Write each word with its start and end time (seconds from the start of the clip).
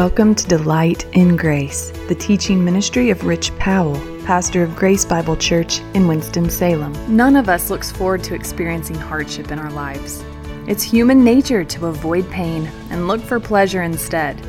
Welcome 0.00 0.34
to 0.36 0.46
Delight 0.48 1.04
in 1.12 1.36
Grace, 1.36 1.90
the 2.08 2.14
teaching 2.14 2.64
ministry 2.64 3.10
of 3.10 3.26
Rich 3.26 3.54
Powell, 3.58 4.00
pastor 4.24 4.62
of 4.62 4.74
Grace 4.74 5.04
Bible 5.04 5.36
Church 5.36 5.80
in 5.92 6.08
Winston-Salem. 6.08 7.14
None 7.14 7.36
of 7.36 7.50
us 7.50 7.68
looks 7.68 7.92
forward 7.92 8.24
to 8.24 8.34
experiencing 8.34 8.96
hardship 8.96 9.50
in 9.52 9.58
our 9.58 9.70
lives. 9.70 10.24
It's 10.66 10.82
human 10.82 11.22
nature 11.22 11.64
to 11.64 11.88
avoid 11.88 12.30
pain 12.30 12.64
and 12.88 13.08
look 13.08 13.20
for 13.20 13.38
pleasure 13.38 13.82
instead. 13.82 14.40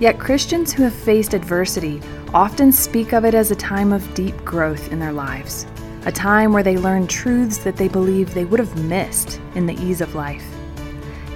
Yet 0.00 0.18
Christians 0.18 0.70
who 0.70 0.82
have 0.82 0.92
faced 0.92 1.32
adversity 1.32 2.02
often 2.34 2.70
speak 2.70 3.14
of 3.14 3.24
it 3.24 3.34
as 3.34 3.50
a 3.50 3.56
time 3.56 3.90
of 3.90 4.12
deep 4.12 4.36
growth 4.44 4.92
in 4.92 4.98
their 4.98 5.14
lives, 5.14 5.66
a 6.04 6.12
time 6.12 6.52
where 6.52 6.62
they 6.62 6.76
learn 6.76 7.06
truths 7.06 7.56
that 7.56 7.76
they 7.76 7.88
believe 7.88 8.34
they 8.34 8.44
would 8.44 8.60
have 8.60 8.84
missed 8.84 9.40
in 9.54 9.64
the 9.64 9.82
ease 9.82 10.02
of 10.02 10.14
life. 10.14 10.44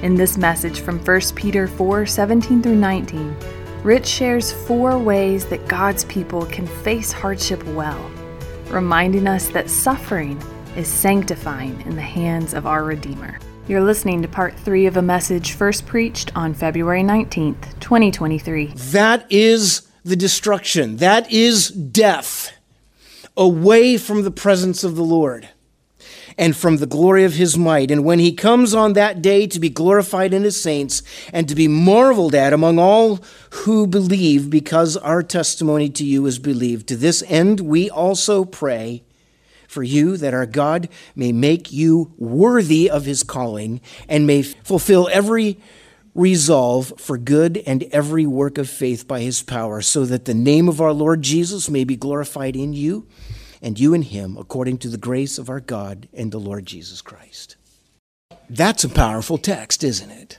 In 0.02 0.14
this 0.14 0.38
message 0.38 0.78
from 0.78 1.04
1 1.04 1.20
Peter 1.34 1.66
4 1.66 2.06
17 2.06 2.62
through 2.62 2.76
19, 2.76 3.36
Rich 3.82 4.06
shares 4.06 4.52
four 4.52 4.96
ways 4.96 5.44
that 5.46 5.66
God's 5.66 6.04
people 6.04 6.46
can 6.46 6.68
face 6.68 7.10
hardship 7.10 7.64
well, 7.66 8.08
reminding 8.68 9.26
us 9.26 9.48
that 9.48 9.68
suffering 9.68 10.40
is 10.76 10.86
sanctifying 10.86 11.80
in 11.80 11.96
the 11.96 12.02
hands 12.02 12.54
of 12.54 12.64
our 12.64 12.84
Redeemer. 12.84 13.40
You're 13.66 13.82
listening 13.82 14.22
to 14.22 14.28
part 14.28 14.54
three 14.54 14.86
of 14.86 14.96
a 14.96 15.02
message 15.02 15.54
first 15.54 15.84
preached 15.84 16.30
on 16.36 16.54
February 16.54 17.02
19th, 17.02 17.80
2023. 17.80 18.66
That 18.92 19.26
is 19.30 19.88
the 20.04 20.16
destruction, 20.16 20.98
that 20.98 21.28
is 21.32 21.70
death 21.70 22.52
away 23.36 23.96
from 23.96 24.22
the 24.22 24.30
presence 24.30 24.84
of 24.84 24.94
the 24.94 25.02
Lord 25.02 25.48
and 26.38 26.56
from 26.56 26.76
the 26.76 26.86
glory 26.86 27.24
of 27.24 27.34
his 27.34 27.58
might. 27.58 27.90
And 27.90 28.04
when 28.04 28.20
he 28.20 28.32
comes 28.32 28.72
on 28.72 28.92
that 28.92 29.20
day 29.20 29.46
to 29.48 29.58
be 29.58 29.68
glorified 29.68 30.32
in 30.32 30.44
his 30.44 30.62
saints 30.62 31.02
and 31.32 31.48
to 31.48 31.54
be 31.54 31.68
marveled 31.68 32.34
at 32.34 32.52
among 32.52 32.78
all 32.78 33.18
who 33.50 33.86
believe, 33.86 34.48
because 34.48 34.96
our 34.96 35.22
testimony 35.22 35.90
to 35.90 36.04
you 36.04 36.24
is 36.26 36.38
believed. 36.38 36.86
To 36.88 36.96
this 36.96 37.24
end, 37.26 37.60
we 37.60 37.90
also 37.90 38.44
pray 38.44 39.02
for 39.66 39.82
you 39.82 40.16
that 40.16 40.32
our 40.32 40.46
God 40.46 40.88
may 41.14 41.32
make 41.32 41.72
you 41.72 42.14
worthy 42.16 42.88
of 42.88 43.04
his 43.04 43.22
calling 43.22 43.80
and 44.08 44.26
may 44.26 44.42
fulfill 44.42 45.08
every 45.12 45.58
resolve 46.14 46.92
for 46.96 47.18
good 47.18 47.62
and 47.66 47.82
every 47.92 48.26
work 48.26 48.58
of 48.58 48.68
faith 48.68 49.06
by 49.06 49.20
his 49.20 49.42
power, 49.42 49.80
so 49.82 50.04
that 50.04 50.24
the 50.24 50.34
name 50.34 50.68
of 50.68 50.80
our 50.80 50.92
Lord 50.92 51.22
Jesus 51.22 51.68
may 51.68 51.84
be 51.84 51.96
glorified 51.96 52.56
in 52.56 52.72
you 52.72 53.06
and 53.60 53.78
you 53.78 53.94
in 53.94 54.02
him, 54.02 54.36
according 54.36 54.78
to 54.78 54.88
the 54.88 54.98
grace 54.98 55.38
of 55.38 55.48
our 55.48 55.60
God 55.60 56.08
and 56.12 56.30
the 56.30 56.38
Lord 56.38 56.66
Jesus 56.66 57.02
Christ. 57.02 57.56
That's 58.48 58.84
a 58.84 58.88
powerful 58.88 59.38
text, 59.38 59.84
isn't 59.84 60.10
it? 60.10 60.38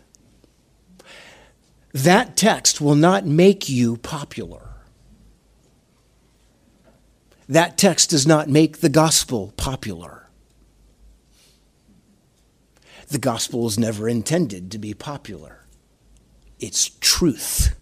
That 1.94 2.38
text 2.38 2.80
will 2.80 2.96
not 2.96 3.26
make 3.26 3.68
you 3.68 3.98
popular. 3.98 4.70
That 7.48 7.78
text 7.78 8.12
does 8.12 8.28
not 8.28 8.48
make 8.48 8.78
the 8.78 8.90
gospel 8.90 9.54
popular. 9.58 10.28
The 13.08 13.18
gospel 13.18 13.66
is 13.66 13.80
never 13.80 14.08
intended 14.08 14.72
to 14.72 14.78
be 14.78 14.94
popular. 14.94 15.66
It's 16.60 16.92
truth. 17.00 17.76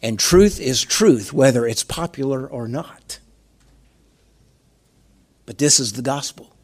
And 0.00 0.18
truth 0.18 0.58
is 0.58 0.82
truth, 0.82 1.34
whether 1.34 1.66
it's 1.66 1.84
popular 1.84 2.46
or 2.46 2.66
not. 2.66 3.18
But 5.46 5.58
this 5.58 5.78
is 5.78 5.92
the 5.92 6.02
gospel. 6.02 6.56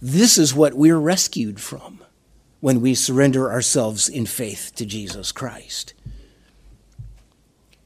This 0.00 0.38
is 0.38 0.54
what 0.54 0.74
we're 0.74 0.98
rescued 0.98 1.60
from 1.60 2.00
when 2.60 2.80
we 2.80 2.94
surrender 2.94 3.50
ourselves 3.50 4.08
in 4.08 4.26
faith 4.26 4.72
to 4.76 4.86
Jesus 4.86 5.32
Christ. 5.32 5.94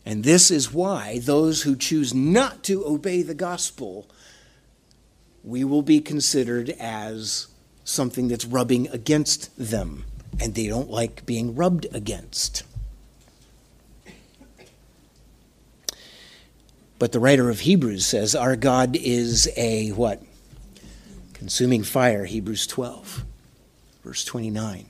And 0.04 0.22
this 0.22 0.50
is 0.50 0.72
why 0.72 1.18
those 1.18 1.62
who 1.62 1.74
choose 1.74 2.14
not 2.14 2.62
to 2.64 2.86
obey 2.86 3.22
the 3.22 3.34
gospel, 3.34 4.08
we 5.42 5.64
will 5.64 5.82
be 5.82 6.00
considered 6.00 6.70
as 6.70 7.48
something 7.84 8.28
that's 8.28 8.44
rubbing 8.44 8.88
against 8.88 9.50
them, 9.56 10.04
and 10.40 10.54
they 10.54 10.68
don't 10.68 10.90
like 10.90 11.26
being 11.26 11.54
rubbed 11.54 11.86
against. 11.92 12.62
But 16.98 17.12
the 17.12 17.20
writer 17.20 17.50
of 17.50 17.60
Hebrews 17.60 18.06
says 18.06 18.34
our 18.34 18.56
God 18.56 18.96
is 18.96 19.50
a 19.56 19.90
what? 19.90 20.22
Consuming 21.36 21.82
fire, 21.82 22.24
Hebrews 22.24 22.66
12, 22.66 23.22
verse 24.02 24.24
29. 24.24 24.86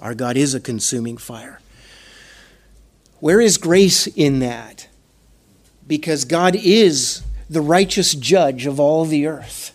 Our 0.00 0.12
God 0.12 0.36
is 0.36 0.52
a 0.52 0.58
consuming 0.58 1.16
fire. 1.16 1.60
Where 3.20 3.40
is 3.40 3.58
grace 3.58 4.08
in 4.08 4.40
that? 4.40 4.88
Because 5.86 6.24
God 6.24 6.56
is 6.56 7.22
the 7.48 7.60
righteous 7.60 8.16
judge 8.16 8.66
of 8.66 8.80
all 8.80 9.04
the 9.04 9.28
earth. 9.28 9.72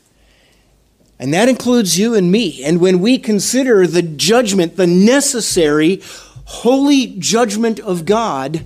And 1.19 1.33
that 1.33 1.47
includes 1.47 1.97
you 1.97 2.15
and 2.15 2.29
me. 2.29 2.61
And 2.65 2.81
when 2.81 2.99
we 2.99 3.17
consider 3.17 3.87
the 3.87 4.01
judgment, 4.01 4.75
the 4.75 4.85
necessary, 4.85 6.01
holy 6.43 7.15
judgment 7.17 7.79
of 7.79 8.03
God, 8.03 8.65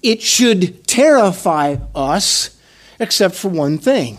it 0.00 0.22
should 0.22 0.86
terrify 0.86 1.78
us, 1.92 2.56
except 3.00 3.34
for 3.34 3.48
one 3.48 3.78
thing 3.78 4.18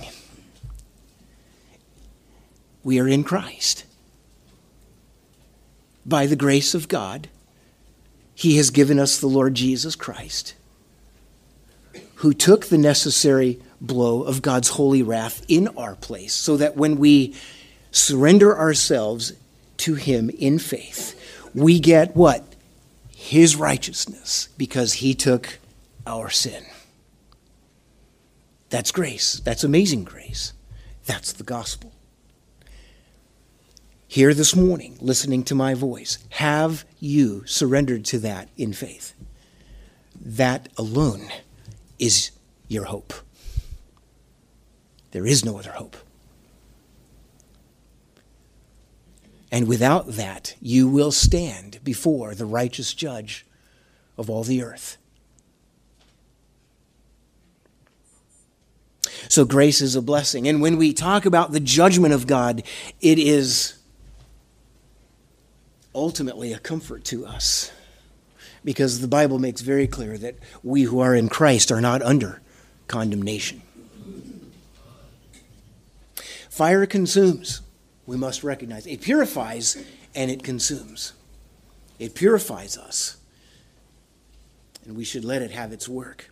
we 2.89 2.99
are 2.99 3.07
in 3.07 3.23
Christ. 3.23 3.85
By 6.07 6.25
the 6.25 6.35
grace 6.35 6.73
of 6.73 6.87
God, 6.87 7.29
He 8.33 8.57
has 8.57 8.71
given 8.71 8.97
us 8.97 9.19
the 9.19 9.27
Lord 9.27 9.53
Jesus 9.53 9.95
Christ, 9.95 10.55
who 12.15 12.33
took 12.33 12.65
the 12.65 12.79
necessary 12.79 13.61
blow 13.79 14.23
of 14.23 14.41
God's 14.41 14.69
holy 14.69 15.03
wrath 15.03 15.45
in 15.47 15.67
our 15.77 15.97
place, 15.97 16.33
so 16.33 16.57
that 16.57 16.77
when 16.77 16.97
we 16.97 17.35
surrender 17.91 18.57
ourselves 18.57 19.33
to 19.77 19.93
Him 19.93 20.31
in 20.31 20.57
faith, 20.57 21.13
we 21.53 21.79
get 21.79 22.15
what? 22.15 22.55
His 23.11 23.55
righteousness, 23.55 24.49
because 24.57 24.93
He 24.93 25.13
took 25.13 25.59
our 26.07 26.31
sin. 26.31 26.65
That's 28.71 28.91
grace. 28.91 29.41
That's 29.45 29.63
amazing 29.63 30.05
grace. 30.05 30.53
That's 31.05 31.33
the 31.33 31.43
gospel 31.43 31.93
here 34.09 34.33
this 34.33 34.55
morning, 34.55 34.97
listening 34.99 35.43
to 35.43 35.53
my 35.53 35.75
voice, 35.75 36.17
have 36.29 36.83
you 36.99 37.45
surrendered 37.45 38.03
to 38.05 38.17
that 38.17 38.49
in 38.57 38.73
faith? 38.73 39.13
That 40.19 40.67
alone 40.79 41.29
is 41.99 42.31
your 42.67 42.85
hope. 42.85 43.13
There 45.11 45.27
is 45.27 45.45
no 45.45 45.59
other 45.59 45.73
hope. 45.73 45.95
And 49.51 49.67
without 49.67 50.07
that, 50.13 50.55
you 50.59 50.87
will 50.87 51.11
stand 51.11 51.79
before 51.83 52.33
the 52.33 52.47
righteous 52.47 52.95
judge 52.95 53.45
of 54.17 54.27
all 54.27 54.43
the 54.43 54.63
earth. 54.63 54.97
So, 59.27 59.45
grace 59.45 59.81
is 59.81 59.95
a 59.95 60.01
blessing. 60.01 60.47
And 60.47 60.61
when 60.61 60.77
we 60.77 60.93
talk 60.93 61.27
about 61.27 61.51
the 61.51 61.59
judgment 61.59 62.15
of 62.15 62.25
God, 62.25 62.63
it 63.01 63.19
is 63.19 63.78
ultimately 65.99 66.53
a 66.53 66.59
comfort 66.59 67.03
to 67.05 67.25
us 67.25 67.71
because 68.63 69.01
the 69.01 69.07
Bible 69.07 69.39
makes 69.39 69.61
very 69.61 69.87
clear 69.87 70.17
that 70.17 70.35
we 70.63 70.83
who 70.83 70.99
are 70.99 71.13
in 71.13 71.29
Christ 71.29 71.71
are 71.71 71.81
not 71.81 72.01
under 72.01 72.41
condemnation. 72.87 73.61
Fire 76.49 76.85
consumes, 76.85 77.61
we 78.05 78.17
must 78.17 78.43
recognize. 78.43 78.85
It 78.87 79.01
purifies 79.01 79.81
and 80.15 80.31
it 80.31 80.43
consumes. 80.43 81.13
It 81.99 82.15
purifies 82.15 82.77
us, 82.77 83.17
and 84.85 84.95
we 84.95 85.03
should 85.03 85.25
let 85.25 85.41
it 85.41 85.51
have 85.51 85.73
its 85.73 85.87
work. 85.87 86.31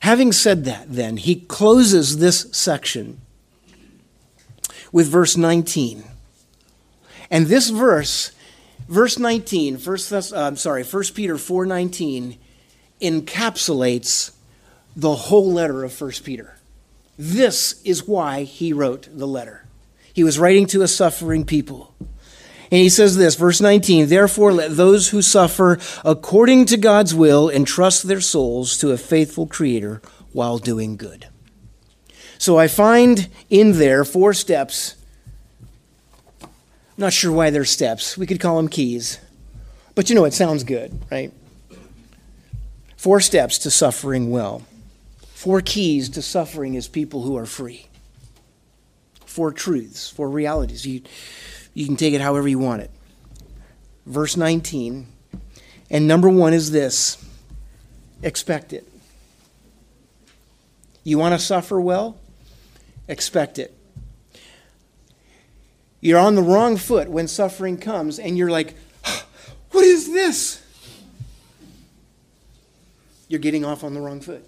Having 0.00 0.32
said 0.32 0.64
that, 0.64 0.92
then, 0.92 1.18
he 1.18 1.36
closes 1.36 2.18
this 2.18 2.48
section 2.52 3.20
with 4.90 5.08
verse 5.08 5.36
19. 5.36 6.04
And 7.30 7.46
this 7.46 7.70
verse 7.70 8.31
verse 8.92 9.18
19, 9.18 9.78
first 9.78 10.08
Thess- 10.08 10.32
uh, 10.32 10.42
I'm 10.42 10.56
sorry, 10.56 10.84
1 10.84 11.14
Peter 11.14 11.36
4:19 11.36 12.36
encapsulates 13.00 14.32
the 14.94 15.14
whole 15.14 15.50
letter 15.50 15.82
of 15.82 15.92
1 15.92 16.22
Peter. 16.22 16.58
This 17.18 17.80
is 17.84 18.06
why 18.06 18.42
he 18.44 18.72
wrote 18.72 19.08
the 19.12 19.26
letter. 19.26 19.66
He 20.12 20.22
was 20.22 20.38
writing 20.38 20.66
to 20.68 20.82
a 20.82 20.88
suffering 20.88 21.44
people. 21.44 21.94
And 22.00 22.80
he 22.80 22.88
says 22.88 23.16
this, 23.16 23.34
verse 23.34 23.60
19, 23.60 24.08
therefore 24.08 24.52
let 24.52 24.76
those 24.76 25.08
who 25.08 25.20
suffer 25.20 25.78
according 26.04 26.66
to 26.66 26.76
God's 26.76 27.14
will 27.14 27.50
entrust 27.50 28.08
their 28.08 28.20
souls 28.20 28.76
to 28.78 28.92
a 28.92 28.98
faithful 28.98 29.46
creator 29.46 30.00
while 30.32 30.58
doing 30.58 30.96
good. 30.96 31.28
So 32.38 32.58
I 32.58 32.68
find 32.68 33.28
in 33.50 33.72
there 33.72 34.04
four 34.04 34.32
steps 34.34 34.96
not 36.96 37.12
sure 37.12 37.32
why 37.32 37.50
they're 37.50 37.64
steps. 37.64 38.16
We 38.16 38.26
could 38.26 38.40
call 38.40 38.56
them 38.56 38.68
keys. 38.68 39.18
But 39.94 40.08
you 40.08 40.14
know, 40.14 40.24
it 40.24 40.34
sounds 40.34 40.64
good, 40.64 40.98
right? 41.10 41.32
Four 42.96 43.20
steps 43.20 43.58
to 43.58 43.70
suffering 43.70 44.30
well. 44.30 44.62
Four 45.34 45.60
keys 45.60 46.08
to 46.10 46.22
suffering 46.22 46.76
as 46.76 46.88
people 46.88 47.22
who 47.22 47.36
are 47.36 47.46
free. 47.46 47.88
Four 49.26 49.52
truths, 49.52 50.08
four 50.08 50.30
realities. 50.30 50.86
You, 50.86 51.02
you 51.74 51.86
can 51.86 51.96
take 51.96 52.14
it 52.14 52.20
however 52.20 52.46
you 52.46 52.58
want 52.58 52.82
it. 52.82 52.90
Verse 54.06 54.36
19. 54.36 55.06
And 55.90 56.08
number 56.08 56.28
one 56.28 56.54
is 56.54 56.70
this 56.70 57.22
expect 58.22 58.72
it. 58.72 58.86
You 61.04 61.18
want 61.18 61.34
to 61.34 61.44
suffer 61.44 61.80
well? 61.80 62.16
Expect 63.08 63.58
it. 63.58 63.74
You're 66.02 66.18
on 66.18 66.34
the 66.34 66.42
wrong 66.42 66.76
foot 66.76 67.08
when 67.08 67.28
suffering 67.28 67.78
comes, 67.78 68.18
and 68.18 68.36
you're 68.36 68.50
like, 68.50 68.74
What 69.70 69.84
is 69.84 70.12
this? 70.12 70.60
You're 73.28 73.40
getting 73.40 73.64
off 73.64 73.82
on 73.84 73.94
the 73.94 74.00
wrong 74.00 74.20
foot. 74.20 74.46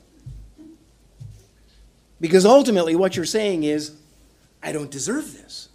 Because 2.20 2.44
ultimately, 2.44 2.94
what 2.96 3.16
you're 3.16 3.24
saying 3.24 3.62
is, 3.62 3.96
I 4.62 4.72
don't 4.72 4.90
deserve 4.90 5.32
this. 5.32 5.68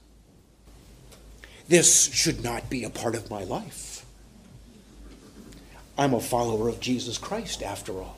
This 1.68 2.12
should 2.14 2.44
not 2.44 2.70
be 2.70 2.84
a 2.84 2.90
part 2.90 3.16
of 3.16 3.30
my 3.30 3.44
life. 3.44 4.06
I'm 5.98 6.14
a 6.14 6.20
follower 6.20 6.68
of 6.68 6.80
Jesus 6.80 7.18
Christ, 7.18 7.64
after 7.64 7.94
all. 7.94 8.18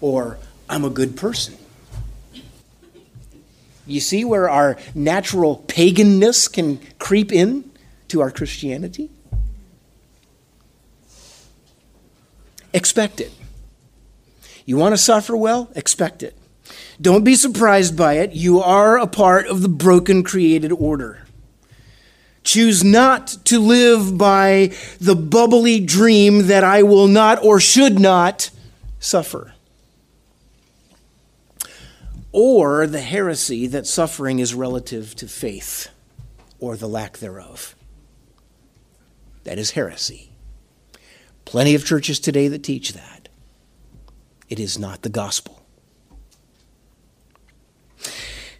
Or, 0.00 0.38
I'm 0.68 0.84
a 0.84 0.90
good 0.90 1.16
person. 1.16 1.56
You 3.88 4.00
see 4.00 4.24
where 4.24 4.48
our 4.48 4.76
natural 4.94 5.64
paganness 5.66 6.52
can 6.52 6.78
creep 6.98 7.32
in 7.32 7.70
to 8.08 8.20
our 8.20 8.30
Christianity? 8.30 9.10
Expect 12.74 13.20
it. 13.20 13.32
You 14.66 14.76
want 14.76 14.92
to 14.92 14.98
suffer 14.98 15.34
well? 15.34 15.70
Expect 15.74 16.22
it. 16.22 16.36
Don't 17.00 17.24
be 17.24 17.34
surprised 17.34 17.96
by 17.96 18.14
it. 18.14 18.32
You 18.32 18.60
are 18.60 18.98
a 18.98 19.06
part 19.06 19.46
of 19.46 19.62
the 19.62 19.68
broken 19.68 20.22
created 20.22 20.70
order. 20.70 21.24
Choose 22.44 22.84
not 22.84 23.28
to 23.44 23.58
live 23.58 24.18
by 24.18 24.72
the 25.00 25.16
bubbly 25.16 25.80
dream 25.80 26.48
that 26.48 26.62
I 26.62 26.82
will 26.82 27.08
not 27.08 27.42
or 27.42 27.58
should 27.58 27.98
not 27.98 28.50
suffer 29.00 29.54
or 32.32 32.86
the 32.86 33.00
heresy 33.00 33.66
that 33.68 33.86
suffering 33.86 34.38
is 34.38 34.54
relative 34.54 35.14
to 35.16 35.28
faith 35.28 35.88
or 36.58 36.76
the 36.76 36.88
lack 36.88 37.18
thereof. 37.18 37.74
That 39.44 39.58
is 39.58 39.72
heresy. 39.72 40.32
Plenty 41.44 41.74
of 41.74 41.84
churches 41.84 42.20
today 42.20 42.48
that 42.48 42.62
teach 42.62 42.92
that. 42.92 43.28
It 44.48 44.60
is 44.60 44.78
not 44.78 45.02
the 45.02 45.08
gospel. 45.08 45.62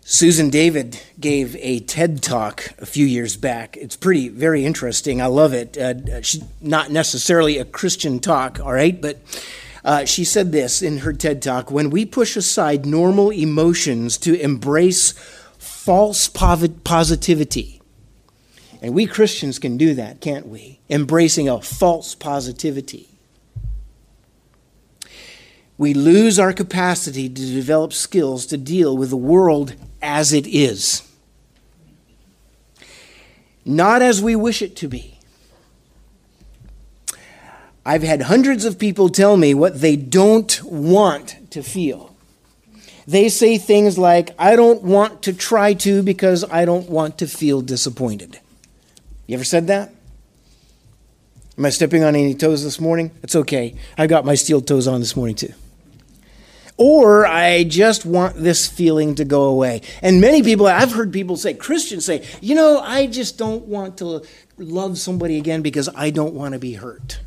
Susan 0.00 0.48
David 0.48 0.98
gave 1.20 1.54
a 1.56 1.80
TED 1.80 2.22
talk 2.22 2.72
a 2.78 2.86
few 2.86 3.04
years 3.04 3.36
back. 3.36 3.76
It's 3.76 3.94
pretty, 3.94 4.30
very 4.30 4.64
interesting. 4.64 5.20
I 5.20 5.26
love 5.26 5.52
it. 5.52 5.76
Uh, 5.76 6.22
she's 6.22 6.42
not 6.62 6.90
necessarily 6.90 7.58
a 7.58 7.66
Christian 7.66 8.18
talk, 8.18 8.58
all 8.58 8.72
right, 8.72 8.98
but 8.98 9.18
uh, 9.88 10.04
she 10.04 10.22
said 10.22 10.52
this 10.52 10.82
in 10.82 10.98
her 10.98 11.14
TED 11.14 11.40
Talk 11.40 11.70
When 11.70 11.88
we 11.88 12.04
push 12.04 12.36
aside 12.36 12.84
normal 12.84 13.30
emotions 13.30 14.18
to 14.18 14.38
embrace 14.38 15.12
false 15.56 16.28
positivity, 16.28 17.80
and 18.82 18.92
we 18.92 19.06
Christians 19.06 19.58
can 19.58 19.78
do 19.78 19.94
that, 19.94 20.20
can't 20.20 20.46
we? 20.46 20.78
Embracing 20.90 21.48
a 21.48 21.62
false 21.62 22.14
positivity. 22.14 23.08
We 25.78 25.94
lose 25.94 26.38
our 26.38 26.52
capacity 26.52 27.30
to 27.30 27.40
develop 27.46 27.94
skills 27.94 28.44
to 28.46 28.58
deal 28.58 28.94
with 28.94 29.08
the 29.08 29.16
world 29.16 29.74
as 30.02 30.34
it 30.34 30.46
is, 30.46 31.08
not 33.64 34.02
as 34.02 34.20
we 34.20 34.36
wish 34.36 34.60
it 34.60 34.76
to 34.76 34.86
be. 34.88 35.17
I've 37.88 38.02
had 38.02 38.20
hundreds 38.20 38.66
of 38.66 38.78
people 38.78 39.08
tell 39.08 39.38
me 39.38 39.54
what 39.54 39.80
they 39.80 39.96
don't 39.96 40.62
want 40.62 41.38
to 41.52 41.62
feel. 41.62 42.14
They 43.06 43.30
say 43.30 43.56
things 43.56 43.96
like, 43.96 44.34
I 44.38 44.56
don't 44.56 44.82
want 44.82 45.22
to 45.22 45.32
try 45.32 45.72
to 45.72 46.02
because 46.02 46.44
I 46.50 46.66
don't 46.66 46.90
want 46.90 47.16
to 47.20 47.26
feel 47.26 47.62
disappointed. 47.62 48.40
You 49.26 49.36
ever 49.36 49.44
said 49.44 49.68
that? 49.68 49.90
Am 51.56 51.64
I 51.64 51.70
stepping 51.70 52.04
on 52.04 52.14
any 52.14 52.34
toes 52.34 52.62
this 52.62 52.78
morning? 52.78 53.10
It's 53.22 53.34
okay. 53.34 53.74
I 53.96 54.06
got 54.06 54.26
my 54.26 54.34
steel 54.34 54.60
toes 54.60 54.86
on 54.86 55.00
this 55.00 55.16
morning 55.16 55.36
too. 55.36 55.54
Or 56.76 57.26
I 57.26 57.64
just 57.64 58.04
want 58.04 58.36
this 58.36 58.68
feeling 58.68 59.14
to 59.14 59.24
go 59.24 59.44
away. 59.44 59.80
And 60.02 60.20
many 60.20 60.42
people, 60.42 60.66
I've 60.66 60.92
heard 60.92 61.10
people 61.10 61.38
say, 61.38 61.54
Christians 61.54 62.04
say, 62.04 62.26
you 62.42 62.54
know, 62.54 62.80
I 62.80 63.06
just 63.06 63.38
don't 63.38 63.64
want 63.64 63.96
to 63.98 64.26
love 64.58 64.98
somebody 64.98 65.38
again 65.38 65.62
because 65.62 65.88
I 65.94 66.10
don't 66.10 66.34
want 66.34 66.52
to 66.52 66.58
be 66.58 66.74
hurt. 66.74 67.20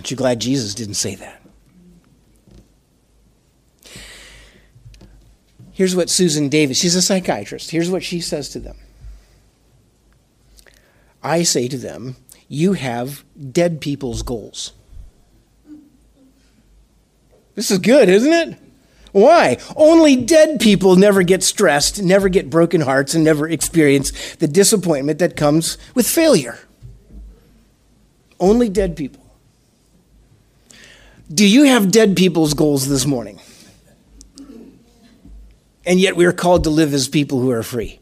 Aren't 0.00 0.10
you 0.10 0.16
glad 0.16 0.40
Jesus 0.40 0.72
didn't 0.72 0.94
say 0.94 1.14
that? 1.16 1.42
Here's 5.72 5.94
what 5.94 6.08
Susan 6.08 6.48
Davis, 6.48 6.78
she's 6.78 6.94
a 6.94 7.02
psychiatrist. 7.02 7.70
Here's 7.70 7.90
what 7.90 8.02
she 8.02 8.22
says 8.22 8.48
to 8.48 8.60
them 8.60 8.78
I 11.22 11.42
say 11.42 11.68
to 11.68 11.76
them, 11.76 12.16
You 12.48 12.72
have 12.72 13.24
dead 13.52 13.82
people's 13.82 14.22
goals. 14.22 14.72
This 17.54 17.70
is 17.70 17.76
good, 17.76 18.08
isn't 18.08 18.32
it? 18.32 18.58
Why? 19.12 19.58
Only 19.76 20.16
dead 20.16 20.60
people 20.60 20.96
never 20.96 21.22
get 21.22 21.42
stressed, 21.42 22.02
never 22.02 22.30
get 22.30 22.48
broken 22.48 22.80
hearts, 22.80 23.14
and 23.14 23.22
never 23.22 23.46
experience 23.46 24.34
the 24.36 24.48
disappointment 24.48 25.18
that 25.18 25.36
comes 25.36 25.76
with 25.94 26.08
failure. 26.08 26.58
Only 28.38 28.70
dead 28.70 28.96
people. 28.96 29.29
Do 31.32 31.46
you 31.46 31.62
have 31.64 31.92
dead 31.92 32.16
people's 32.16 32.54
goals 32.54 32.88
this 32.88 33.06
morning? 33.06 33.38
And 35.86 36.00
yet 36.00 36.16
we 36.16 36.24
are 36.24 36.32
called 36.32 36.64
to 36.64 36.70
live 36.70 36.92
as 36.92 37.08
people 37.08 37.40
who 37.40 37.50
are 37.50 37.62
free. 37.62 38.00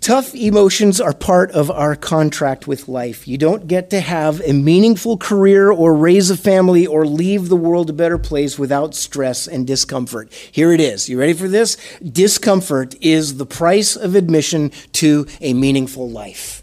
Tough 0.00 0.34
emotions 0.34 1.00
are 1.00 1.12
part 1.12 1.50
of 1.50 1.70
our 1.70 1.94
contract 1.94 2.68
with 2.68 2.88
life. 2.88 3.26
You 3.28 3.36
don't 3.36 3.66
get 3.66 3.90
to 3.90 4.00
have 4.00 4.40
a 4.42 4.52
meaningful 4.52 5.18
career 5.18 5.70
or 5.70 5.94
raise 5.94 6.30
a 6.30 6.36
family 6.36 6.86
or 6.86 7.04
leave 7.04 7.48
the 7.48 7.56
world 7.56 7.90
a 7.90 7.92
better 7.92 8.16
place 8.16 8.58
without 8.58 8.94
stress 8.94 9.46
and 9.46 9.66
discomfort. 9.66 10.32
Here 10.32 10.72
it 10.72 10.80
is. 10.80 11.08
You 11.08 11.18
ready 11.18 11.34
for 11.34 11.48
this? 11.48 11.76
Discomfort 12.00 12.94
is 13.00 13.36
the 13.38 13.46
price 13.46 13.96
of 13.96 14.14
admission 14.14 14.70
to 14.92 15.26
a 15.40 15.52
meaningful 15.52 16.08
life. 16.08 16.59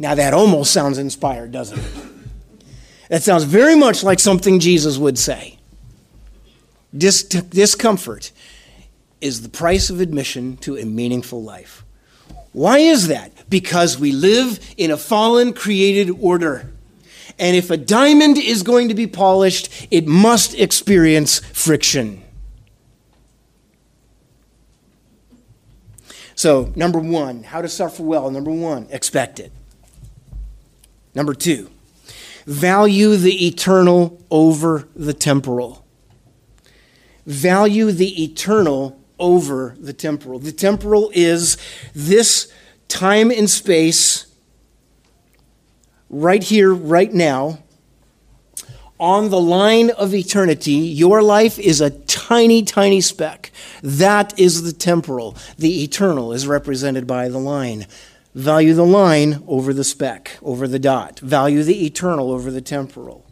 Now, 0.00 0.14
that 0.14 0.32
almost 0.32 0.72
sounds 0.72 0.96
inspired, 0.96 1.52
doesn't 1.52 1.78
it? 1.78 1.84
That 3.10 3.22
sounds 3.22 3.44
very 3.44 3.76
much 3.76 4.02
like 4.02 4.18
something 4.18 4.58
Jesus 4.58 4.96
would 4.96 5.18
say. 5.18 5.58
Dis- 6.96 7.22
discomfort 7.22 8.32
is 9.20 9.42
the 9.42 9.50
price 9.50 9.90
of 9.90 10.00
admission 10.00 10.56
to 10.58 10.78
a 10.78 10.86
meaningful 10.86 11.42
life. 11.42 11.84
Why 12.52 12.78
is 12.78 13.08
that? 13.08 13.50
Because 13.50 13.98
we 13.98 14.12
live 14.12 14.58
in 14.78 14.90
a 14.90 14.96
fallen 14.96 15.52
created 15.52 16.16
order. 16.18 16.72
And 17.38 17.54
if 17.54 17.70
a 17.70 17.76
diamond 17.76 18.38
is 18.38 18.62
going 18.62 18.88
to 18.88 18.94
be 18.94 19.06
polished, 19.06 19.88
it 19.90 20.06
must 20.06 20.54
experience 20.54 21.40
friction. 21.40 22.22
So, 26.34 26.72
number 26.74 26.98
one, 26.98 27.42
how 27.42 27.60
to 27.60 27.68
suffer 27.68 28.02
well. 28.02 28.30
Number 28.30 28.50
one, 28.50 28.88
expect 28.90 29.38
it. 29.40 29.52
Number 31.14 31.34
two, 31.34 31.70
value 32.46 33.16
the 33.16 33.46
eternal 33.46 34.20
over 34.30 34.88
the 34.94 35.14
temporal. 35.14 35.84
Value 37.26 37.92
the 37.92 38.22
eternal 38.22 38.98
over 39.18 39.76
the 39.78 39.92
temporal. 39.92 40.38
The 40.38 40.52
temporal 40.52 41.10
is 41.14 41.56
this 41.94 42.52
time 42.88 43.30
and 43.30 43.48
space 43.48 44.26
right 46.08 46.42
here, 46.42 46.72
right 46.74 47.12
now, 47.12 47.60
on 48.98 49.30
the 49.30 49.40
line 49.40 49.90
of 49.90 50.14
eternity. 50.14 50.72
Your 50.72 51.22
life 51.22 51.58
is 51.58 51.80
a 51.80 51.90
tiny, 51.90 52.62
tiny 52.62 53.00
speck. 53.00 53.50
That 53.82 54.38
is 54.38 54.62
the 54.62 54.72
temporal. 54.72 55.36
The 55.56 55.82
eternal 55.82 56.32
is 56.32 56.46
represented 56.46 57.06
by 57.06 57.28
the 57.28 57.38
line. 57.38 57.86
Value 58.34 58.74
the 58.74 58.86
line 58.86 59.42
over 59.48 59.74
the 59.74 59.84
speck, 59.84 60.38
over 60.42 60.68
the 60.68 60.78
dot. 60.78 61.18
Value 61.20 61.62
the 61.62 61.84
eternal 61.84 62.30
over 62.30 62.50
the 62.50 62.60
temporal. 62.60 63.26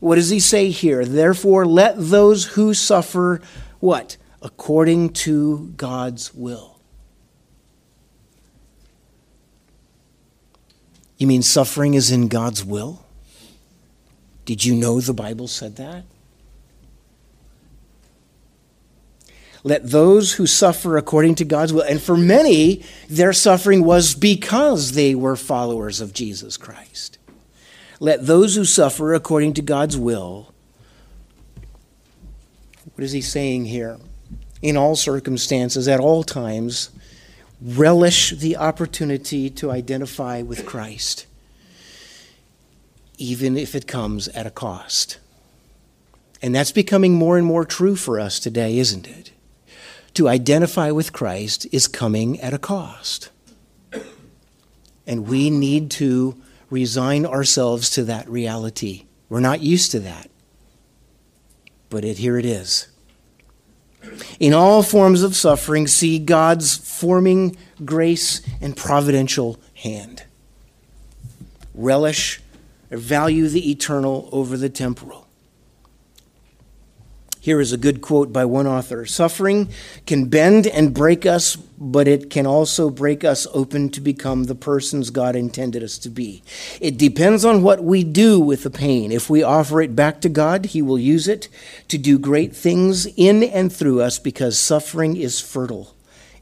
What 0.00 0.16
does 0.16 0.30
he 0.30 0.40
say 0.40 0.70
here? 0.70 1.04
Therefore, 1.04 1.64
let 1.64 1.94
those 1.96 2.44
who 2.48 2.74
suffer 2.74 3.40
what? 3.80 4.18
According 4.42 5.14
to 5.14 5.72
God's 5.76 6.34
will. 6.34 6.78
You 11.16 11.26
mean 11.26 11.42
suffering 11.42 11.94
is 11.94 12.10
in 12.10 12.28
God's 12.28 12.64
will? 12.64 13.06
Did 14.44 14.64
you 14.64 14.74
know 14.74 15.00
the 15.00 15.14
Bible 15.14 15.48
said 15.48 15.76
that? 15.76 16.04
Let 19.66 19.90
those 19.90 20.34
who 20.34 20.46
suffer 20.46 20.98
according 20.98 21.36
to 21.36 21.44
God's 21.44 21.72
will, 21.72 21.82
and 21.82 22.00
for 22.00 22.18
many, 22.18 22.84
their 23.08 23.32
suffering 23.32 23.82
was 23.82 24.14
because 24.14 24.92
they 24.92 25.14
were 25.14 25.36
followers 25.36 26.02
of 26.02 26.12
Jesus 26.12 26.58
Christ. 26.58 27.16
Let 27.98 28.26
those 28.26 28.56
who 28.56 28.66
suffer 28.66 29.14
according 29.14 29.54
to 29.54 29.62
God's 29.62 29.96
will, 29.96 30.52
what 32.94 33.02
is 33.02 33.12
he 33.12 33.22
saying 33.22 33.64
here? 33.64 33.98
In 34.60 34.76
all 34.76 34.96
circumstances, 34.96 35.88
at 35.88 35.98
all 35.98 36.22
times, 36.22 36.90
relish 37.62 38.30
the 38.30 38.58
opportunity 38.58 39.48
to 39.48 39.70
identify 39.70 40.42
with 40.42 40.66
Christ, 40.66 41.24
even 43.16 43.56
if 43.56 43.74
it 43.74 43.86
comes 43.86 44.28
at 44.28 44.46
a 44.46 44.50
cost. 44.50 45.18
And 46.42 46.54
that's 46.54 46.72
becoming 46.72 47.14
more 47.14 47.38
and 47.38 47.46
more 47.46 47.64
true 47.64 47.96
for 47.96 48.20
us 48.20 48.38
today, 48.38 48.76
isn't 48.76 49.08
it? 49.08 49.30
To 50.14 50.28
identify 50.28 50.90
with 50.90 51.12
Christ 51.12 51.66
is 51.72 51.88
coming 51.88 52.40
at 52.40 52.54
a 52.54 52.58
cost. 52.58 53.30
And 55.06 55.26
we 55.26 55.50
need 55.50 55.90
to 55.92 56.40
resign 56.70 57.26
ourselves 57.26 57.90
to 57.90 58.04
that 58.04 58.28
reality. 58.28 59.06
We're 59.28 59.40
not 59.40 59.60
used 59.60 59.90
to 59.90 60.00
that. 60.00 60.30
But 61.90 62.04
it, 62.04 62.18
here 62.18 62.38
it 62.38 62.46
is. 62.46 62.88
In 64.38 64.52
all 64.52 64.82
forms 64.82 65.22
of 65.22 65.34
suffering, 65.34 65.86
see 65.86 66.18
God's 66.18 66.76
forming 66.76 67.56
grace 67.84 68.40
and 68.60 68.76
providential 68.76 69.58
hand. 69.74 70.24
Relish 71.74 72.40
or 72.90 72.98
value 72.98 73.48
the 73.48 73.70
eternal 73.70 74.28
over 74.30 74.56
the 74.56 74.68
temporal. 74.68 75.23
Here 77.44 77.60
is 77.60 77.74
a 77.74 77.76
good 77.76 78.00
quote 78.00 78.32
by 78.32 78.46
one 78.46 78.66
author 78.66 79.04
Suffering 79.04 79.68
can 80.06 80.30
bend 80.30 80.66
and 80.66 80.94
break 80.94 81.26
us, 81.26 81.56
but 81.56 82.08
it 82.08 82.30
can 82.30 82.46
also 82.46 82.88
break 82.88 83.22
us 83.22 83.46
open 83.52 83.90
to 83.90 84.00
become 84.00 84.44
the 84.44 84.54
persons 84.54 85.10
God 85.10 85.36
intended 85.36 85.82
us 85.82 85.98
to 85.98 86.08
be. 86.08 86.42
It 86.80 86.96
depends 86.96 87.44
on 87.44 87.62
what 87.62 87.84
we 87.84 88.02
do 88.02 88.40
with 88.40 88.62
the 88.62 88.70
pain. 88.70 89.12
If 89.12 89.28
we 89.28 89.42
offer 89.42 89.82
it 89.82 89.94
back 89.94 90.22
to 90.22 90.30
God, 90.30 90.64
He 90.64 90.80
will 90.80 90.98
use 90.98 91.28
it 91.28 91.50
to 91.88 91.98
do 91.98 92.18
great 92.18 92.56
things 92.56 93.04
in 93.14 93.42
and 93.42 93.70
through 93.70 94.00
us 94.00 94.18
because 94.18 94.58
suffering 94.58 95.18
is 95.18 95.38
fertile. 95.38 95.94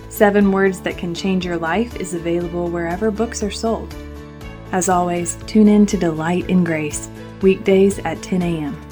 Seven 0.09 0.50
Words 0.50 0.80
That 0.80 0.99
Can 0.99 1.14
Change 1.14 1.45
Your 1.45 1.57
Life 1.57 1.97
is 1.97 2.14
available 2.14 2.69
wherever 2.69 3.11
books 3.11 3.42
are 3.42 3.50
sold. 3.50 3.95
As 4.73 4.88
always, 4.88 5.37
tune 5.47 5.69
in 5.69 5.87
to 5.87 5.97
Delight 5.97 6.49
in 6.49 6.64
Grace, 6.64 7.09
weekdays 7.42 7.99
at 8.00 8.23
10 8.23 8.42
a.m. 8.42 8.89